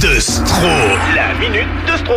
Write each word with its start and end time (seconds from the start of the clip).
de 0.00 0.20
Stro. 0.20 0.68
La 1.14 1.34
minute 1.34 1.68
de 1.90 1.96
Stro. 1.98 2.14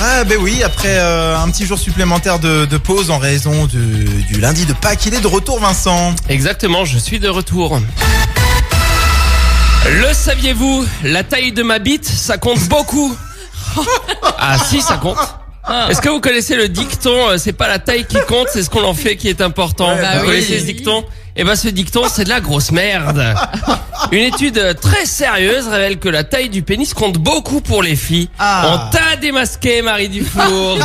Ah 0.00 0.24
ben 0.24 0.38
oui, 0.40 0.62
après 0.62 0.98
euh, 0.98 1.38
un 1.38 1.48
petit 1.50 1.64
jour 1.64 1.78
supplémentaire 1.78 2.38
de, 2.38 2.66
de 2.66 2.76
pause 2.76 3.10
en 3.10 3.18
raison 3.18 3.66
du, 3.66 4.04
du 4.30 4.40
lundi 4.40 4.66
de 4.66 4.74
Pâques, 4.74 5.06
il 5.06 5.14
est 5.14 5.20
de 5.20 5.26
retour 5.26 5.58
Vincent. 5.58 6.14
Exactement, 6.28 6.84
je 6.84 6.98
suis 6.98 7.18
de 7.18 7.28
retour. 7.28 7.80
Le 9.88 10.12
saviez-vous 10.12 10.84
La 11.04 11.22
taille 11.22 11.52
de 11.52 11.62
ma 11.62 11.78
bite, 11.78 12.06
ça 12.06 12.38
compte 12.38 12.60
beaucoup. 12.68 13.16
Ah 14.38 14.56
si, 14.58 14.80
ça 14.80 14.96
compte. 14.96 15.16
Est-ce 15.90 16.00
que 16.00 16.08
vous 16.08 16.20
connaissez 16.20 16.54
le 16.56 16.68
dicton 16.68 17.30
euh, 17.30 17.38
C'est 17.38 17.52
pas 17.52 17.68
la 17.68 17.78
taille 17.78 18.04
qui 18.06 18.18
compte, 18.28 18.46
c'est 18.52 18.62
ce 18.62 18.70
qu'on 18.70 18.84
en 18.84 18.94
fait 18.94 19.16
qui 19.16 19.28
est 19.28 19.40
important. 19.40 19.94
Ouais, 19.94 20.00
bah 20.00 20.08
vous 20.18 20.20
oui. 20.20 20.26
connaissez 20.26 20.60
ce 20.60 20.64
dicton? 20.66 21.04
Eh 21.38 21.44
ben 21.44 21.54
ce 21.54 21.68
dicton, 21.68 22.02
c'est 22.10 22.24
de 22.24 22.28
la 22.30 22.40
grosse 22.40 22.70
merde. 22.72 23.34
Une 24.10 24.22
étude 24.22 24.76
très 24.80 25.04
sérieuse 25.04 25.68
révèle 25.68 25.98
que 25.98 26.08
la 26.08 26.24
taille 26.24 26.48
du 26.48 26.62
pénis 26.62 26.94
compte 26.94 27.18
beaucoup 27.18 27.60
pour 27.60 27.82
les 27.82 27.94
filles. 27.96 28.30
Ah. 28.38 28.70
On 28.88 28.90
t'a 28.90 29.16
démasqué, 29.16 29.82
Marie 29.82 30.08
Dufour. 30.08 30.78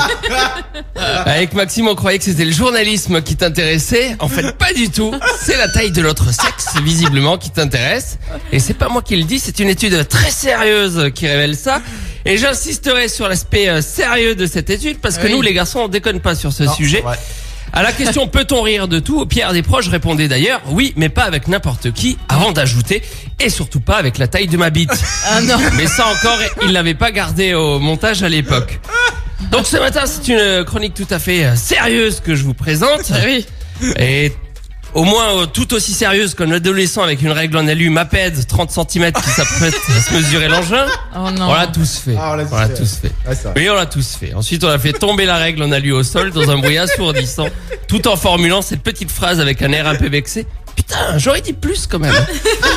Avec 1.26 1.54
Maxime, 1.54 1.88
on 1.88 1.96
croyait 1.96 2.18
que 2.20 2.26
c'était 2.26 2.44
le 2.46 2.52
journalisme 2.52 3.22
qui 3.22 3.36
t'intéressait. 3.38 4.16
En 4.20 4.28
fait, 4.28 4.52
pas 4.58 4.74
du 4.74 4.90
tout. 4.90 5.14
C'est 5.42 5.58
la 5.58 5.70
taille 5.70 5.92
de 5.92 6.02
l'autre 6.02 6.34
sexe, 6.34 6.76
visiblement, 6.84 7.38
qui 7.38 7.50
t'intéresse. 7.52 8.18
Et 8.52 8.60
c'est 8.60 8.74
pas 8.74 8.90
moi 8.90 9.02
qui 9.02 9.16
le 9.16 9.24
dis, 9.24 9.40
c'est 9.40 9.60
une 9.60 9.70
étude 9.70 10.06
très 10.10 10.32
sérieuse 10.32 11.12
qui 11.16 11.28
révèle 11.28 11.56
ça. 11.56 11.82
Et 12.26 12.38
j'insisterai 12.38 13.08
sur 13.08 13.28
l'aspect 13.28 13.68
euh, 13.68 13.82
sérieux 13.82 14.36
de 14.36 14.46
cette 14.46 14.70
étude 14.70 15.00
parce 15.00 15.18
que 15.18 15.26
Oui. 15.26 15.32
nous, 15.34 15.42
les 15.42 15.54
garçons, 15.54 15.80
on 15.80 15.88
déconne 15.88 16.20
pas 16.20 16.36
sur 16.36 16.54
ce 16.54 16.64
Non, 16.64 16.74
sujet. 16.74 17.04
À 17.74 17.84
la 17.84 17.94
question 17.94 18.28
peut-on 18.28 18.62
rire 18.62 18.88
de 18.88 19.00
tout 19.00 19.26
Pierre 19.26 19.54
Desproges 19.54 19.88
répondait 19.88 20.28
d'ailleurs 20.28 20.62
oui, 20.68 20.94
mais 20.98 21.10
pas 21.10 21.24
avec 21.24 21.48
n'importe 21.48 21.92
qui, 21.92 22.18
avant 22.28 22.52
d'ajouter 22.52 23.02
et 23.40 23.50
surtout 23.50 23.80
pas 23.80 23.96
avec 23.96 24.18
la 24.18 24.28
taille 24.28 24.48
de 24.48 24.58
ma 24.58 24.70
bite. 24.70 24.92
Ah 25.30 25.40
non. 25.42 25.58
Mais 25.78 25.88
ça 25.88 26.08
encore, 26.08 26.38
il 26.64 26.74
l'avait 26.74 26.94
pas 26.96 27.12
gardé 27.12 27.54
au 27.54 27.80
montage 27.80 28.24
à 28.24 28.30
l'époque. 28.30 28.80
Donc 29.52 29.66
ce 29.66 29.78
matin, 29.78 30.02
c'est 30.06 30.28
une 30.28 30.66
chronique 30.66 30.94
tout 30.94 31.08
à 31.10 31.20
fait 31.20 31.46
euh, 31.46 31.56
sérieuse 31.56 32.20
que 32.20 32.36
je 32.36 32.44
vous 32.44 32.54
présente. 32.54 33.12
Oui. 33.26 33.46
Et 33.98 34.34
au 34.94 35.04
moins 35.04 35.38
euh, 35.42 35.46
tout 35.46 35.74
aussi 35.74 35.94
sérieuse 35.94 36.34
qu'un 36.36 36.52
adolescent 36.52 37.02
avec 37.02 37.22
une 37.22 37.32
règle 37.32 37.58
en 37.58 37.68
alu 37.68 37.90
MAPED 37.90 38.48
30 38.48 38.72
cm 38.72 39.12
qui 39.12 39.30
s'apprête 39.30 39.74
à 39.74 40.02
se 40.02 40.14
mesurer 40.14 40.48
l'engin. 40.48 40.86
Oh 41.14 41.30
non. 41.30 41.50
On 41.50 41.54
l'a 41.54 41.68
tous 41.68 41.98
fait. 41.98 42.16
Ah, 42.18 42.32
on 42.32 42.36
l'a 42.36 42.46
tous 42.46 42.56
fait. 42.56 42.74
tous 42.76 42.96
fait. 43.02 43.12
Ouais, 43.28 43.36
c'est 43.36 43.44
vrai. 43.44 43.54
Oui, 43.58 43.70
on 43.70 43.74
l'a 43.76 43.86
tous 43.86 44.16
fait. 44.16 44.34
Ensuite, 44.34 44.64
on 44.64 44.70
a 44.70 44.80
fait 44.80 44.94
tomber 44.94 45.26
la 45.26 45.36
règle 45.36 45.62
en 45.62 45.72
alu 45.74 45.92
au 45.92 46.04
sol 46.04 46.32
dans 46.32 46.50
un 46.50 46.58
bruit 46.58 46.78
assourdissant, 46.78 47.48
tout 47.90 48.08
en 48.08 48.16
formulant 48.16 48.62
cette 48.62 48.82
petite 48.82 49.12
phrase 49.12 49.42
avec 49.42 49.62
un 49.62 49.74
air 49.74 49.88
un 49.88 49.96
peu 49.96 50.08
vexé. 50.08 50.48
Putain, 50.74 51.18
j'aurais 51.18 51.42
dit 51.42 51.52
plus 51.52 51.86
quand 51.86 52.00
même. 52.00 52.16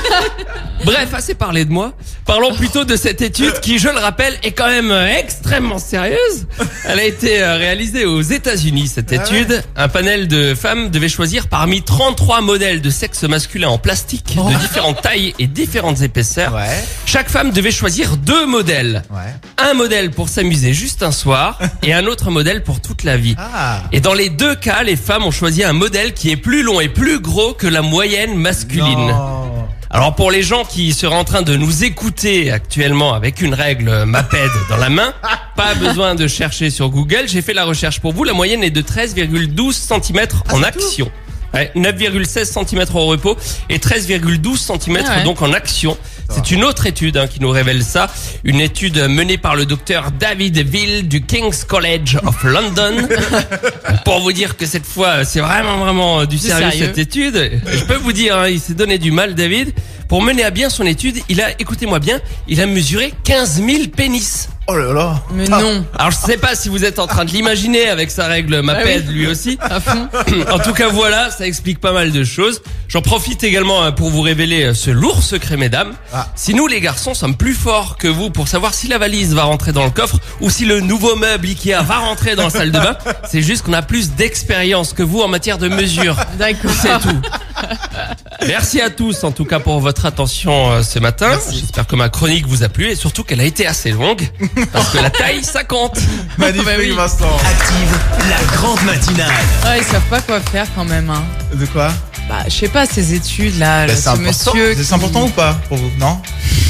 Bref, 0.85 1.15
assez 1.15 1.35
parlé 1.35 1.65
de 1.65 1.71
moi. 1.71 1.93
Parlons 2.27 2.55
plutôt 2.55 2.85
de 2.85 2.97
cette 2.97 3.21
étude 3.21 3.61
qui, 3.61 3.79
je 3.79 3.89
le 3.89 3.99
rappelle, 3.99 4.33
est 4.43 4.53
quand 4.53 4.67
même 4.69 4.91
euh, 4.91 5.15
extrêmement 5.19 5.79
sérieuse. 5.79 6.47
Elle 6.89 6.99
a 6.99 7.05
été 7.05 7.43
euh, 7.43 7.57
réalisée 7.57 8.07
aux 8.07 8.23
États-Unis, 8.23 8.89
cette 8.95 9.13
Ah 9.13 9.17
étude. 9.17 9.63
Un 9.77 9.89
panel 9.89 10.27
de 10.27 10.55
femmes 10.55 10.89
devait 10.89 11.11
choisir 11.11 11.49
parmi 11.49 11.83
33 11.83 12.41
modèles 12.41 12.81
de 12.81 12.89
sexe 12.89 13.25
masculin 13.25 13.69
en 13.69 13.77
plastique 13.79 14.35
de 14.37 14.59
différentes 14.59 15.03
tailles 15.03 15.35
et 15.39 15.47
différentes 15.47 16.01
épaisseurs. 16.01 16.55
Ouais, 16.55 16.83
Chaque 17.05 17.29
femme 17.29 17.51
devait 17.51 17.71
choisir 17.71 18.17
deux 18.17 18.47
modèles. 18.47 19.03
ouais. 19.11 19.35
Un 19.59 19.75
modèle 19.75 20.11
pour 20.11 20.29
s'amuser 20.31 20.73
juste 20.73 21.03
un 21.03 21.13
soir 21.13 21.59
et 21.83 21.93
un 21.93 22.07
autre 22.07 22.31
modèle 22.31 22.63
pour 22.63 22.81
toute 22.81 23.03
la 23.05 23.17
vie. 23.19 23.35
Ah. 23.39 23.83
Et 23.93 24.01
dans 24.01 24.15
les 24.15 24.31
deux 24.31 24.55
cas, 24.55 24.83
les 24.83 24.97
femmes 24.97 25.25
ont 25.25 25.31
choisi 25.31 25.63
un 25.63 25.73
modèle 25.75 26.15
qui 26.15 26.31
est 26.31 26.37
plus 26.37 26.63
long 26.63 26.81
et 26.81 26.89
plus 26.89 27.21
gros 27.21 27.53
que 27.53 27.67
la 27.67 27.83
moyenne 27.83 28.35
masculine. 28.35 29.09
Non. 29.09 29.44
Alors 29.91 30.15
pour 30.15 30.31
les 30.31 30.43
gens 30.43 30.65
qui 30.65 30.93
seraient 30.93 31.15
en 31.15 31.25
train 31.25 31.43
de 31.43 31.57
nous 31.57 31.85
écouter 31.85 32.51
actuellement 32.51 33.15
avec 33.15 33.41
une 33.41 33.55
règle 33.55 34.05
MAPED 34.05 34.51
dans 34.69 34.77
la 34.77 34.91
main, 34.91 35.15
pas 35.57 35.75
besoin 35.75 36.15
de 36.15 36.27
chercher 36.27 36.71
sur 36.71 36.89
Google, 36.89 37.25
j'ai 37.27 37.43
fait 37.43 37.55
la 37.55 37.65
recherche 37.65 38.01
pour 38.01 38.13
vous. 38.13 38.25
La 38.25 38.33
moyenne 38.33 38.65
est 38.65 38.71
de 38.71 38.83
13,12 38.83 39.73
cm 39.73 40.27
en 40.51 40.59
c'est 40.59 40.65
action. 40.67 41.11
Ouais, 41.53 41.71
9,16 41.77 42.67
cm 42.67 42.85
au 42.97 43.07
repos 43.07 43.37
et 43.69 43.79
13,12 43.79 44.57
cm 44.57 44.99
Ah 45.07 45.19
ouais. 45.19 45.23
donc 45.23 45.41
en 45.41 45.53
action. 45.53 45.97
C'est 46.35 46.51
une 46.51 46.65
autre 46.65 46.87
étude 46.87 47.17
hein, 47.17 47.27
qui 47.29 47.41
nous 47.41 47.51
révèle 47.51 47.83
ça. 47.83 48.11
Une 48.43 48.61
étude 48.61 48.99
menée 49.09 49.39
par 49.39 49.55
le 49.55 49.67
docteur 49.67 50.11
David 50.11 50.59
Ville 50.59 51.07
du 51.07 51.23
King's 51.23 51.65
College 51.65 52.19
of 52.27 52.43
London. 52.43 53.09
Pour 54.05 54.21
vous 54.21 54.33
dire 54.33 54.57
que 54.57 54.67
cette 54.67 54.85
fois, 54.85 55.25
c'est 55.25 55.41
vraiment 55.41 55.79
vraiment 55.79 56.21
euh, 56.21 56.27
du 56.27 56.39
sérieux, 56.39 56.71
sérieux. 56.71 56.87
cette 56.87 56.99
étude. 56.99 57.61
Je 57.67 57.85
peux 57.85 57.97
vous 57.97 58.13
dire, 58.13 58.37
hein, 58.37 58.49
il 58.49 58.61
s'est 58.61 58.75
donné 58.75 58.99
du 58.99 59.13
mal, 59.13 59.35
David. 59.35 59.73
Pour 60.09 60.23
mener 60.23 60.45
à 60.45 60.51
bien 60.51 60.69
son 60.71 60.85
étude, 60.85 61.19
il 61.29 61.41
a, 61.41 61.51
écoutez-moi 61.61 61.99
bien, 61.99 62.21
il 62.49 62.61
a 62.61 62.67
mesuré 62.67 63.13
15 63.25 63.63
000 63.65 63.89
pénis. 63.97 64.49
Oh 64.67 64.77
là 64.77 64.95
là. 64.95 65.23
Mais 65.33 65.45
Ah. 65.53 65.61
non. 65.61 65.85
Alors 65.99 66.11
je 66.11 66.17
sais 66.17 66.39
pas 66.39 66.55
si 66.55 66.71
vous 66.71 66.85
êtes 66.85 66.99
en 66.99 67.07
train 67.07 67.27
de 67.27 67.31
l'imaginer 67.31 67.89
avec 67.89 68.11
sa 68.11 68.27
règle 68.27 68.63
MAPED 68.63 69.03
Ah 69.05 69.09
oui. 69.09 69.15
lui 69.15 69.27
aussi. 69.27 69.59
À 69.61 69.79
fond. 69.79 70.09
En 70.51 70.59
tout 70.59 70.73
cas 70.73 70.89
voilà, 70.89 71.31
ça 71.31 71.47
explique 71.47 71.81
pas 71.81 71.93
mal 71.93 72.13
de 72.13 72.25
choses. 72.25 72.63
J'en 72.89 73.03
profite 73.03 73.45
également 73.45 73.83
hein, 73.83 73.93
pour 73.93 74.09
vous 74.09 74.23
révéler 74.23 74.65
euh, 74.65 74.75
ce 74.75 74.91
lourd 74.91 75.23
secret 75.23 75.59
mesdames. 75.59 75.93
Ah. 76.15 76.29
Si 76.35 76.55
nous 76.55 76.67
les 76.67 76.81
garçons 76.81 77.13
sommes 77.13 77.37
plus 77.37 77.53
forts 77.55 77.99
que 77.99 78.09
vous 78.09 78.31
pour 78.31 78.49
savoir 78.49 78.73
si 78.73 78.89
la 78.89 78.97
valise 78.97 79.35
va 79.35 79.45
rentrer 79.45 79.73
dans 79.73 79.85
le 79.85 79.91
coffre 79.91 80.19
ou 80.41 80.49
si 80.49 80.65
le 80.65 80.81
nouveau 80.81 81.15
meuble 81.17 81.47
Ikea 81.47 81.83
va 81.83 81.99
rentrer 81.99 82.35
dans 82.35 82.45
la 82.45 82.51
salle 82.51 82.73
de 82.73 82.79
bain, 82.79 82.97
c'est 83.31 83.43
juste 83.43 83.65
qu'on 83.67 83.75
a 83.75 83.83
plus 83.83 84.13
d'expérience 84.13 84.95
que 84.95 85.03
vous 85.03 85.21
en 85.21 85.29
matière 85.29 85.59
de 85.59 85.69
mesure. 85.69 86.17
D'accord. 86.39 86.71
C'est 86.81 86.99
tout. 87.01 87.21
Merci 88.47 88.81
à 88.81 88.91
tous 88.91 89.25
en 89.25 89.33
tout 89.33 89.45
cas 89.45 89.59
pour 89.61 89.81
votre 89.81 90.07
attention 90.07 90.71
euh, 90.73 90.83
ce 90.83 90.99
matin. 90.99 91.31
J'espère 91.51 91.87
que 91.87 91.97
ma 91.97 92.09
chronique 92.09 92.47
vous 92.47 92.63
a 92.63 92.69
plu 92.69 92.89
et 92.91 92.97
surtout 92.97 93.25
qu'elle 93.25 93.41
a 93.41 93.45
été 93.45 93.67
assez 93.67 93.91
longue 93.93 94.29
parce 94.73 94.91
que 94.91 94.99
la 94.99 95.11
taille 95.11 95.43
ça 95.45 95.65
compte. 95.65 95.99
Magnifique 96.39 96.65
Bah 96.67 96.73
oui. 96.79 96.91
Vincent. 96.91 97.37
Active 97.47 97.99
la 98.29 98.57
grande 98.57 98.83
matinale. 98.83 99.31
Ouais, 99.65 99.79
ils 99.79 99.85
savent 99.85 100.03
pas 100.11 100.21
quoi 100.21 100.41
faire 100.41 100.67
quand 100.75 100.85
même. 100.85 101.09
Hein. 101.11 101.23
De 101.55 101.65
quoi? 101.67 101.93
Bah, 102.29 102.37
je 102.47 102.53
sais 102.53 102.69
pas, 102.69 102.87
ces 102.87 103.15
études 103.15 103.59
là, 103.59 103.87
Bah, 103.87 103.93
C'est 103.95 104.03
ce 104.03 104.09
important. 104.09 104.29
monsieur. 104.55 104.75
C'est 104.77 104.85
qui- 104.89 104.95
important 104.95 105.23
ou 105.25 105.31
pas 105.31 105.55
pour 105.69 105.79
vous 105.79 105.91
Non? 105.99 106.21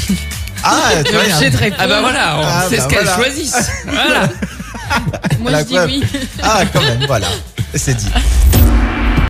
Ah, 0.67 0.89
tu 1.05 1.11
vois, 1.13 1.21
il 1.25 1.29
y 1.29 1.31
a 1.31 1.35
un- 1.35 1.37
Obligé 1.37 1.49
de 1.51 1.57
répondre. 1.57 1.81
Ah 1.83 1.87
bah 1.87 2.01
voilà, 2.01 2.37
on 2.39 2.43
Ah 2.43 2.65
sait 2.69 2.77
bah 2.77 2.83
ce 2.83 2.87
qu'elles 2.87 3.03
voilà. 3.03 3.15
choisissent. 3.17 3.71
Voilà. 3.85 4.29
Moi 5.39 5.51
La 5.51 5.59
je 5.59 5.63
dis 5.65 5.73
preuve. 5.75 5.89
oui. 5.89 6.03
Ah, 6.41 6.61
quand 6.73 6.81
même, 6.81 7.05
voilà. 7.05 7.27
C'est 7.75 7.93
dit. 7.95 8.07